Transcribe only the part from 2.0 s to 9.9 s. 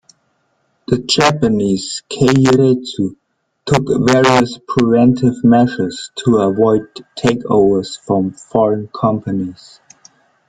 "keiretsu" took various preventive measures to avoid takeovers from foreign companies.